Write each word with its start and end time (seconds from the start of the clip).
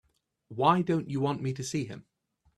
Why 0.47 0.81
don't 0.81 1.11
you 1.11 1.19
want 1.19 1.43
me 1.43 1.53
to 1.53 1.63
see 1.63 1.85
him? 1.85 2.07